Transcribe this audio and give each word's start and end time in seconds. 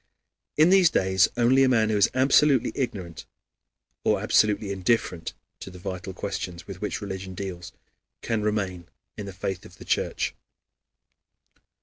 In 0.57 0.71
these 0.71 0.89
days 0.89 1.27
only 1.37 1.61
a 1.63 1.69
man 1.69 1.91
who 1.91 1.95
is 1.97 2.09
absolutely 2.15 2.71
ignorant 2.73 3.27
or 4.03 4.19
absolutely 4.19 4.71
indifferent 4.71 5.35
to 5.59 5.69
the 5.69 5.77
vital 5.77 6.11
questions 6.11 6.65
with 6.65 6.81
which 6.81 7.01
religion 7.01 7.35
deals, 7.35 7.71
can 8.23 8.41
remain 8.41 8.87
in 9.15 9.27
the 9.27 9.31
faith 9.31 9.63
of 9.63 9.77
the 9.77 9.85
Church. 9.85 10.33